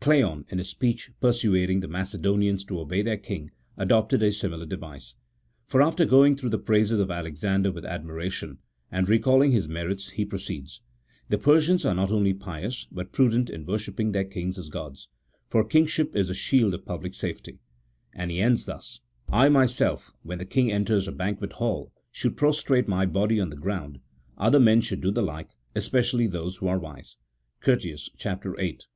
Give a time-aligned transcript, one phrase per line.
[0.00, 5.14] Cleon, in his speech persuading the Macedonians to obey their king, adopted a similar device:
[5.66, 8.60] for after going through the praises of Alexander with admiration,
[8.90, 10.80] and recalling his merits, he proceeds,"
[11.28, 15.08] the Persians are not only pious, but prudent in worshipping their kings as gods:
[15.50, 17.58] for kingship is the shield of public safety,"
[18.14, 22.88] and he ends thus," I, myself, when the king enters a banquet hall, should prostrate
[22.88, 24.00] my body on the ground;
[24.38, 27.18] other men should do the like, espe cially those who are wise"
[27.60, 28.86] (Curtius, viii.§ 65).